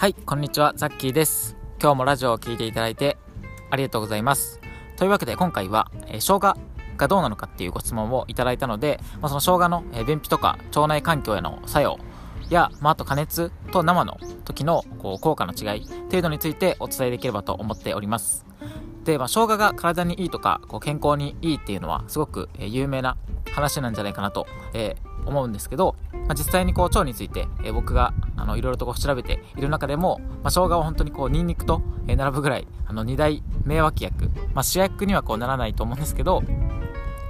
[0.00, 1.58] はいこんにちはザッキーです。
[1.78, 3.18] 今日もラジオを聴いていただいて
[3.68, 4.58] ありがとうございます。
[4.96, 6.56] というわけで今回は、えー、生姜
[6.96, 11.98] がどうなのかっていうご質問をいただいたので、まあ、その生姜の、えー、便秘とか腸内環境への作用
[12.48, 18.46] や、まあ、あと加熱と生の時のこう効果の違い程度についてお伝えできればと思っております。
[19.04, 23.18] で、まあ、生姜が体にいいとかこう健康にいいっていうのはすごく、え、有名な
[23.52, 36.42] 話なんじゃないかなと、えー、思うんですけど、まあ、実際にこう腸について、えー、僕があのいろいろとこう調べている中でも、まあ、生姜は本当にこうニンニクと、え並ぶぐらいあの2大名脇役、まあ、主役にはこうならないと思うんですけど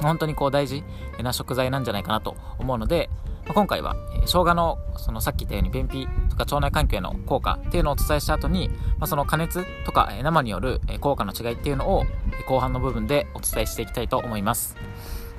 [0.00, 0.84] 本当にこう大事
[1.20, 3.10] な食材なんじゃないかなと思うので、
[3.44, 8.68] まあ、今回は、えー、生姜のそのさっき言ったように便秘とか腸内環境への効果っていうのをお伝えした後に、
[8.98, 12.04] まあ、その加熱とか、え生による、え効果の違いっていうのを、
[12.46, 14.76] 後半の部分でお伝えしていきたいと思います。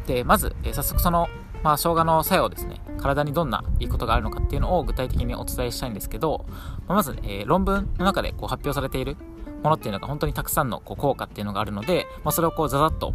[0.08, 1.28] でまず、え早速その
[1.64, 6.46] まあ、生姜の作用ですね、体にどんないいことがあるのかっていうのを具体的にお伝えしたいんですけど、
[6.88, 9.18] ま、まず、えー、論文の中でこう発表されている
[9.64, 13.14] ものっていうのが本当にたくさんのこう効果っていうのがあるので、まあ、それをこうざざっと、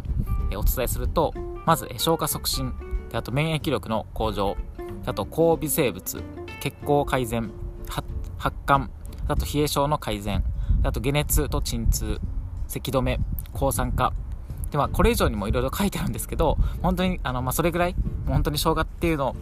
[0.55, 1.33] お伝えすると、
[1.65, 2.73] まず、消化促進、
[3.09, 4.55] であと免疫力の向上、
[5.05, 6.23] あと抗微生物、
[6.61, 7.51] 血行改善、
[8.37, 8.89] 発汗、
[9.27, 10.43] あと冷え症の改善、
[10.83, 12.19] あと解熱と鎮痛、
[12.67, 13.19] 咳止め、
[13.53, 14.13] 抗酸化、
[14.71, 17.95] で、まあ、これ以上にもいろいろ書いてあるんですけど、本当に、あの、まあ、それぐらい、
[18.27, 19.35] 本当に生姜っていうの、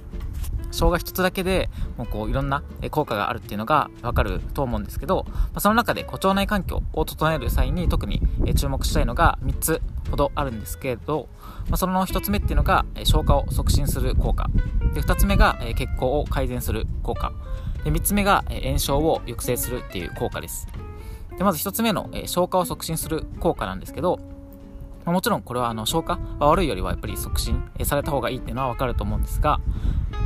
[0.71, 8.21] 生姜一つだけでもうこういろんな効果があるっていうのがわかると思うんですけど、まあ、その中で腸内環境を整える際に特に
[8.55, 11.29] 注目したいのが3つほどあるんですけど、
[11.69, 14.49] まあ、その1つ目っていうのが消化を促進する効果。
[14.95, 17.31] で2つ目が血行を改善する効果。
[17.83, 20.67] で3つ目が炎症を抑制するっていう効果です。
[21.37, 24.19] でまず1つ目の消化を促進する効果なんですけど、
[25.05, 29.59] もちろんこれはあの消化は悪いよりはやっぱり促進された方がいいっていうのはわかると思うんですが、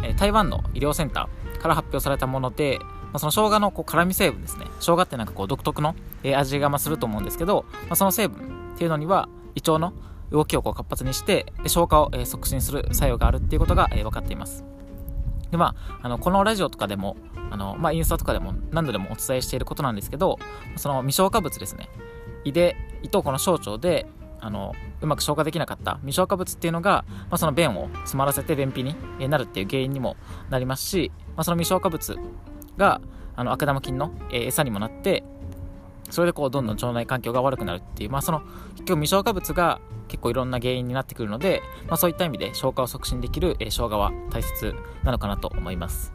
[0.03, 4.65] え台湾の医療センターから発表されたもので、まあ、その生姜のこう辛味成分ですね。
[4.79, 5.95] 生姜ってなんかこう独特の、
[6.35, 9.93] 味がますると思うんですけど、まあ、その成分っていうのには胃腸の
[10.31, 14.63] 動きをこう活発にして消化を、促進する作用があるっていうことが、え分かっています。
[15.51, 17.15] でまあ、あのこのラジオとかでも
[17.51, 20.39] あの、まあ、インスタとかでも何度でもお伝えしていることなんですけど
[20.75, 21.89] その未消化物ですね。
[22.43, 24.05] 胃で胃とこの小腸で
[24.39, 28.95] あのうまく消化できなかった未消化物っていうのが、まあ、その便を詰まらせて便秘に
[29.29, 30.15] なるっていう原因にも
[30.49, 32.17] なりますし、まあ、その未消化物
[32.77, 33.01] が
[33.35, 35.23] あの悪玉菌の、餌にもなって
[36.09, 38.41] それでこうどんどん腸内環境が悪くなるっていう、まあ、その
[38.75, 44.73] 結局未消化物が結構いろんな原因になってくるので、まあ、そういった意味で消化を促進できる、えー、生姜は大切
[45.03, 46.13] なのかなと思います。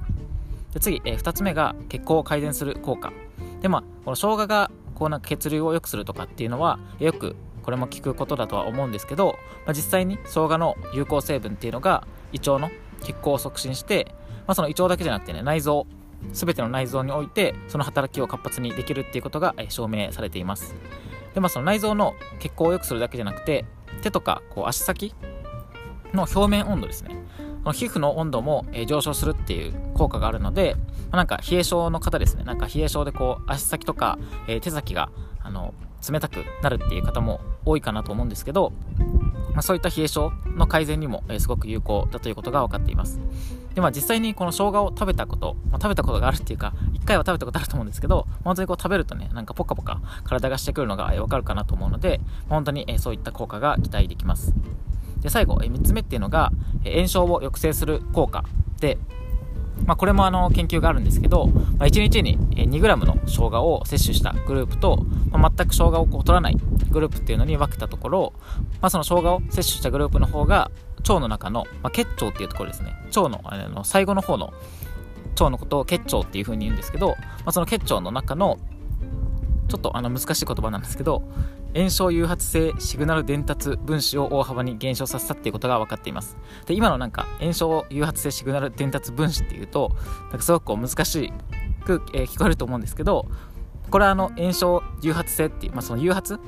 [0.73, 3.13] で次、えー、2つ目が血行を改善する効果。
[3.61, 14.15] でまあこの生姜がこうなんか血流を良くするとかっていうのはよくこれも聞くことだとは思うんですけど、まあ、実際に生姜の有効成分っていうのが胃腸の血行を促進して、
[14.47, 15.87] まあ、その胃腸だけじゃなくてね内臓
[16.33, 20.75] 全ての内臓においてその働きを活発にできるっていうことが証明されています。
[21.35, 23.65] でまあその内臓の血行を良くするだけじゃなくて
[24.03, 25.15] 手とかこう足先
[26.13, 27.17] の表面温度ですね。
[27.63, 30.81] この皮膚の温度も、上昇するっていう効果があるので、ま
[31.13, 32.43] あ、なんか冷え性の方ですね。
[32.43, 35.11] なんか冷え性でこう足先とか、手先が
[35.43, 35.75] あの
[36.09, 38.73] 冷たくなるっていう方も多いかなと思うんですけど、
[39.53, 43.21] まあ、そういった冷え性の改善にも、えー、すごく有効だということが分かっています。
[43.75, 54.55] でまあ実際にこの生姜を食べたこと、まあ、食べたことがあるっていうか1回は食べたことあると思うんですけど本当にこう食べるとねなんかポカポカ体がしてくるのが、えー、分かるかなと思うので本当に、えー、そういった効果が期待できます。
[55.21, 56.53] で最後、えー、3つ目っていうのが、
[56.85, 58.45] えー、炎症を抑制する効果
[58.81, 58.99] で
[59.87, 66.57] まあ、これもあの研究があるんですけど、まあ、1日に 2g の生姜を摂取したグループと、まあ、全く生姜をこう取らない
[66.91, 68.33] グループっていうのに分けたところ、
[68.81, 72.95] まあ、その生姜を摂取したグループの方が腸の中の、まあ、結腸っていうところですね。
[73.09, 74.53] 腸のあの最後の方の
[75.33, 77.17] 腸のことを結腸っていう風に言うんですけど、ま
[77.47, 78.59] あ、その結腸の中の
[79.69, 81.23] ちょっとあの難しい言葉なんですけど
[81.75, 86.37] 炎症誘発性シグナル伝達分子を大幅に減少させたっていうことが分かっています。
[86.67, 89.93] で今のなんか炎症誘発性シグナル伝達分子っていうと
[90.29, 91.33] なんかすごくこう難し
[91.85, 93.27] く、聞こえると思うんですけど
[93.91, 96.39] これはあの炎症誘発性っていう、まあ、その誘発？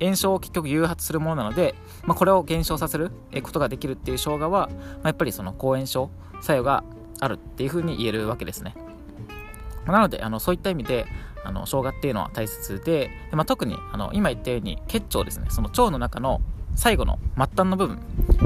[0.00, 4.68] 炎症を結局誘発するものなので、まあ、これを減少させることができるっていう生姜は、ま
[5.04, 6.10] あ、やっぱりその抗炎症
[6.40, 6.82] 作用が
[7.20, 8.74] あるっていうふうに言えるわけですね。
[9.86, 11.06] なのであのそういった意味で
[11.44, 15.46] あの生姜っていうのは大切でで、まあ、特にあの今言ったように結腸ですね。
[15.50, 16.40] その腸の中の
[16.74, 17.98] 最後の末端の部分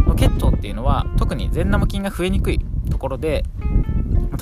[0.06, 2.60] の結腸っていうのは特に善玉菌が増えにくい
[2.90, 3.44] ところで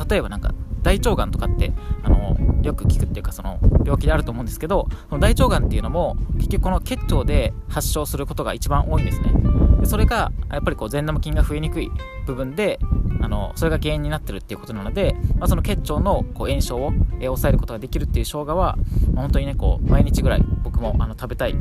[0.08, 1.72] 例えばなんか大腸がんとかって
[2.02, 9.32] あのよく聞くっていうかその病気であると思うんですけどその大腸がんっていうのも結局この結腸で発症することが一番多いんですね。
[9.80, 11.90] でそれがやっぱりこう善玉菌が増えにくい
[12.26, 12.78] 部分で
[13.20, 18.76] あのそれが原因になってるっていうことなので、まあ、その結腸のこう炎症を、えー、抑えることができるっていう生姜は、
[19.14, 21.54] まあ、本当にねこう毎日ぐらい僕もあの食べたい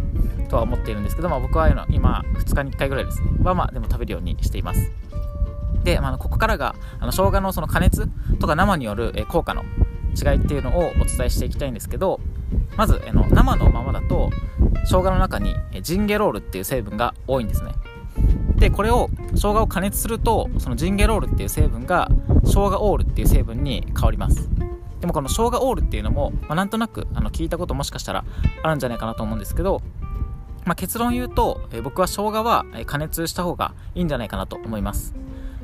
[0.50, 3.28] とは思っているんですけど、まあ、僕は今2日に1回ぐらいですね。
[3.44, 4.92] はまあでも食べるようにしています。
[5.84, 8.08] で、まあ、ここからがあの生姜のその加熱
[8.40, 9.64] とか生による、えー、効果の
[10.16, 12.22] 違いっていうのをお伝えしていきたいんですけど
[12.78, 14.30] まずあの生のままだと
[14.86, 17.74] 生姜の中にジンゲロールっていう成分が多いんですね。
[18.58, 22.10] でこれを生姜を加熱するとそのジンゲロールっていう成分が
[22.46, 24.50] 生姜オールっていう成分に変わります。
[25.02, 28.26] でもこの生姜オールっていうのも、まあ、なんとなくあの聞いたこともしかしたら
[28.64, 29.82] あるんじゃないかなと思うんですけど、
[30.64, 35.14] まあ、結論言うと、え僕は生姜は加熱した方がいいんじゃないかなと思います。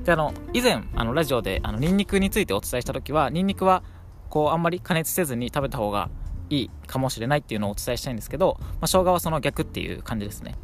[0.03, 3.83] であの以前あのラジオであのニンニクについてお伝えした時はニンニクは
[4.29, 6.09] こうあんまり加熱せずに食べた方が
[6.51, 10.55] いいかもしれないっていうのをお伝えしたいんですけど、まあ、生姜はその逆っていう感じですね。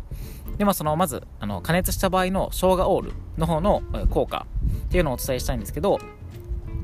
[0.58, 4.48] でまあそのまずあの加熱した場合の生姜オールの方の効果
[4.88, 6.00] っていうのをお伝えしたいんですけど、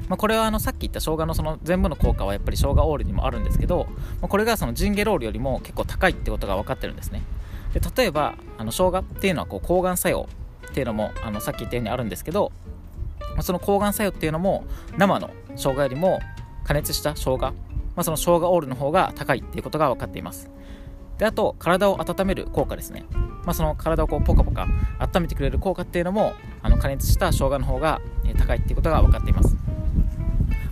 [0.09, 3.87] まあ、これはあのさっき言った生姜のその全部の効果はやっぱり生姜オールにもあるんですけど、
[4.21, 7.23] まあ、これがそのジンゲロールよりも結構高いってことが分かってるんですね。
[7.73, 10.29] で例えばあの生姜っていうのはこう抗がん作用
[10.69, 12.51] っていうのもあのさっき言ったようにあるんですけど、
[13.19, 14.65] まあ、その抗がん作用っていうのも
[14.97, 16.19] 生の生姜よりも
[16.63, 17.53] 加熱した生姜
[17.95, 20.49] まあ、その生姜オールの方が高いっていうことが分かっています。
[21.17, 23.05] であと体を温める効果ですね、
[23.45, 24.67] まあ、その体をこうポカポカ
[24.99, 28.01] 温めてくれる効果っていうのもあの加熱した生姜の方が
[28.37, 29.55] 高いっていうことが分かっています、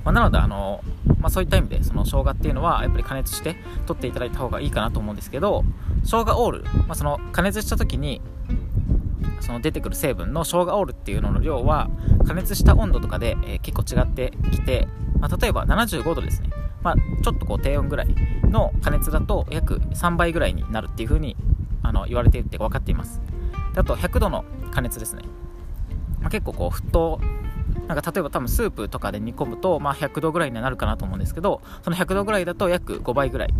[0.03, 0.83] まあ、なのであの、
[1.19, 5.63] まあ、そういった意味でその生姜っていうのはやっぱり加熱して取っていただいた方がいいかなと思うんですけど
[6.03, 8.19] 生姜オール、まあ、その加熱した時に
[9.41, 11.89] その出てくる成分の生姜オールっていうのの量は
[12.25, 14.87] 加熱した温度とかで、え、結構違ってきて、
[15.19, 16.49] まあ、例えば75度ですね。
[16.83, 18.07] まあ、ちょっとこう低温ぐらい
[18.43, 21.35] の加熱だと約3倍ぐらいになるっていう風に
[21.83, 23.21] あの言われているって分かっています。
[23.73, 25.23] であと100度の加熱ですね、
[26.19, 27.19] まあ、結構こう沸騰
[27.87, 33.53] なんか例えば多分スープとかで煮込むと、まあ、100度ぐらいになるかなと思うんですけどその100度ぐらいだと約5倍ぐらい。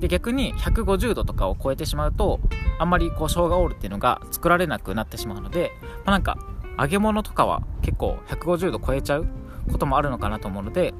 [0.00, 2.40] で逆に150度とかを超えてしまうと
[2.80, 5.70] あんまりこう生姜オールっていうのが作られなくなってしまうので、
[6.04, 6.38] まあ、なんか
[6.76, 9.28] 揚げ物とかは結構150度超えちゃう
[9.70, 10.92] こともあるのかなと思うので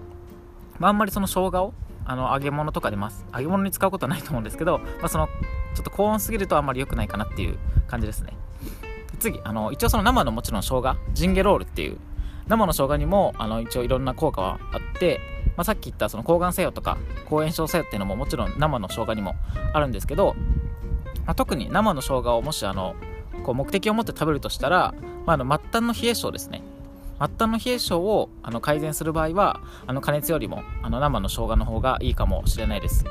[0.82, 1.75] まあ、あんまりその生姜を
[2.05, 3.25] あの揚げ物とかでます。
[3.32, 7.56] 揚げ物に使うことはないと思うんですけど、まあ、そのちょっと高温すぎるとあんまり良くないかなっていう
[7.87, 8.37] 感じですね。
[9.20, 11.99] 次あの一応その生のもちろん生姜ジンゲロールっていう
[12.49, 15.20] 生の生姜にもあの一応いろんな効果はあって、
[15.56, 16.99] まあ、さっき言ったその抗がん作用とか
[17.31, 19.37] 抗炎症作用っていうのももちろん生の生姜にも
[19.73, 20.34] あるんですけど、
[21.26, 22.96] まあ、特に生の生姜をもしあの
[23.44, 24.93] こう目的を持って食べるとしたら、
[25.26, 26.64] まあ、あの末端の冷え性ですね。
[27.22, 33.04] 末端の冷え性をあの改善する場合はあの加熱よりもあの生の生姜の方がいいかもしれないです、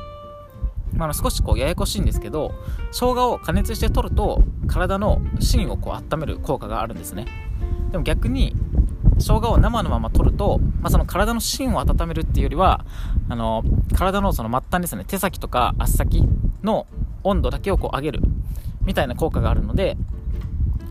[0.94, 2.52] まあ、の少しこうややこしいんですけど
[2.92, 7.26] 生姜を加熱して取ると体の芯をこう温める効果があるんですね。
[7.92, 8.56] でも逆に
[9.18, 12.86] 生姜を生のまま取ると、まあ、その体の芯を温めるっていうよりは
[13.30, 13.64] あの
[13.96, 16.24] 体のその末端ですね手先とか足先
[16.64, 16.88] の
[17.24, 18.22] 温度だけをこう上げる
[18.84, 19.96] みたいな効果があるので、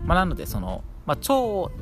[0.04, 1.72] まあ、なのでその、まあ、腸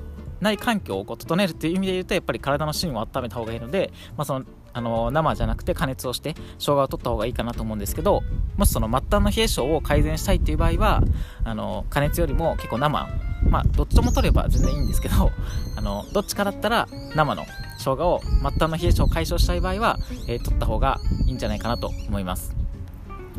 [0.40, 8.22] 内環境をこう整えるっていう意味で言うとやっぱり体の芯を温めた方がいいので、まあ、そのあの生じゃなくて加熱をして生姜を取った方がいいかなと思うんですけど
[8.56, 11.02] もしその末端の冷え性を改善したいっていう場合は
[11.42, 13.08] あの加熱よりも結構生
[13.48, 15.32] まあどっちも取れば全然いいんですけど
[15.76, 17.44] あのどっちかだったら生の
[17.78, 22.54] 生姜を末端の冷え性を解消したい場合は、えー、取った方がいいんじゃないかなと思います。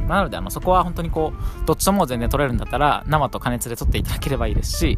[0.07, 4.97] まあ、なのであのそこは本当にこうどっちとも全然取れるんだったら生と加熱で取っていただければいいですし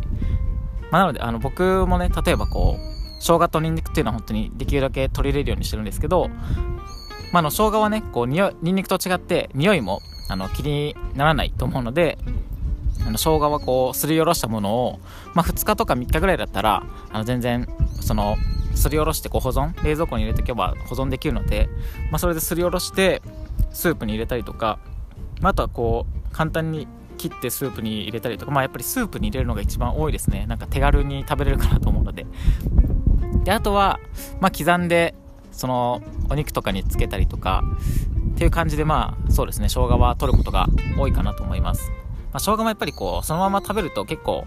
[0.91, 6.27] まあ、なのであの僕もね例えばこう生姜とニンニクっていうのは本当にできるだけ取り入れるようにしてるんですけど、
[7.31, 12.17] まあ、あの生姜はねこうにおニンニクと違って匂いもあの気にならないと思うので
[13.05, 14.99] あの生姜はこうすりおろしたものを、
[15.33, 17.67] まあ、2日とか3日ぐらいだったらあの全然
[18.01, 18.37] その
[18.75, 21.69] すりおろしてこう保存冷蔵庫に入れておけば保存できるので、
[22.11, 23.21] まあ、それですりおろして
[23.71, 24.79] スープに入れたりとか、
[25.41, 26.87] まあ、あとはこう簡単に
[27.21, 30.45] 切ってスープに入れたりとか、まあ、やっぱりスープに入れるのが一番多いですね。
[30.47, 32.25] なんか手軽に食べれるかなと思うので。
[33.43, 33.99] であとは、
[34.39, 35.15] まあ、刻んで
[35.51, 37.63] そのお肉とかにつけたりとか
[38.33, 39.67] っていう感じでまあそうですね。
[39.67, 41.89] 生姜は取ることが多いかなと思います、
[42.31, 44.45] まあ、生姜もやっぱりこうそのまま食べると結構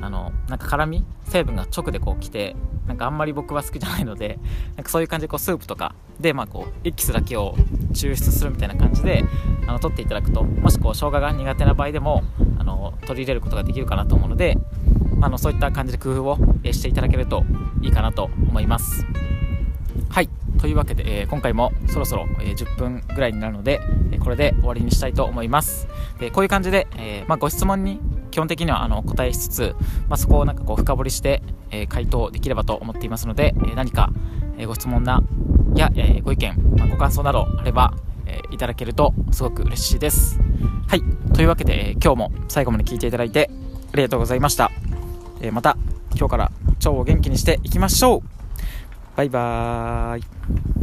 [0.00, 4.38] あのなんか辛み成分が直でこう来てなんかあんまり僕は好きじゃないので
[4.76, 7.56] なんかそういう感じでこうスープとかでまあこうエキスだけを
[7.92, 9.24] 抽出するみたいな感じで
[9.66, 12.22] あの取っていただくともしこう生姜が苦手な場合でも
[12.58, 14.58] あの取り入れることができるかなと思うので
[15.20, 17.44] あのそういった感じで工夫をしていただけると
[17.80, 19.06] いいかなと思います。
[20.10, 20.28] はい。
[20.60, 23.80] というわけで、えー、今回もそろそろ、えー、10分ぐらいになるので、
[24.12, 25.88] えー、これで終わりにしたいと思います。
[26.18, 28.00] でこういう感じで、えまあ、ご質問に
[28.34, 29.76] 基本的にはあの答えしつつ、
[30.08, 34.10] まあ、そこをなんかこう深掘りして、え回答できればと思っていますので、え何か、
[34.58, 35.22] えご質問な
[35.76, 37.94] や、えご意見、まあ、ご感想などあれば、
[38.26, 40.40] えいただけるとすごく嬉しいです。
[40.88, 41.02] はい。
[41.32, 43.52] というわけで、え今日も最後まで聞いていただいて
[43.92, 44.72] ありがとうございました。
[45.40, 45.76] えまた
[46.16, 48.22] 今日から腸を元気にしていきましょう
[49.16, 50.73] バイバーイ